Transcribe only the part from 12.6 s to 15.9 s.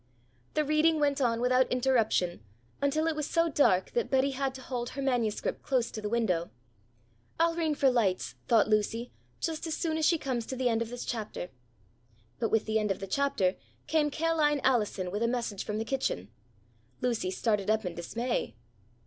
the end of the chapter came Ca'line Allison with a message from the